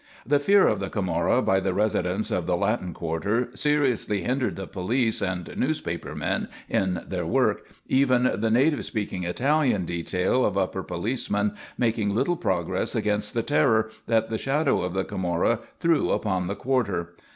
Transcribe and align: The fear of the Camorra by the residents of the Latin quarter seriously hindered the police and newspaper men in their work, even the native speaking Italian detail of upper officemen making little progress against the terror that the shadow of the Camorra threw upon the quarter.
The 0.25 0.39
fear 0.39 0.65
of 0.65 0.79
the 0.79 0.89
Camorra 0.89 1.43
by 1.43 1.59
the 1.59 1.75
residents 1.75 2.31
of 2.31 2.47
the 2.47 2.57
Latin 2.57 2.91
quarter 2.91 3.51
seriously 3.53 4.23
hindered 4.23 4.55
the 4.55 4.65
police 4.65 5.21
and 5.21 5.55
newspaper 5.55 6.15
men 6.15 6.47
in 6.67 7.05
their 7.07 7.27
work, 7.27 7.67
even 7.87 8.23
the 8.41 8.49
native 8.49 8.83
speaking 8.83 9.25
Italian 9.25 9.85
detail 9.85 10.43
of 10.43 10.57
upper 10.57 10.79
officemen 10.83 11.53
making 11.77 12.15
little 12.15 12.35
progress 12.35 12.95
against 12.95 13.35
the 13.35 13.43
terror 13.43 13.91
that 14.07 14.31
the 14.31 14.39
shadow 14.39 14.81
of 14.81 14.95
the 14.95 15.03
Camorra 15.03 15.59
threw 15.79 16.09
upon 16.09 16.47
the 16.47 16.55
quarter. 16.55 17.13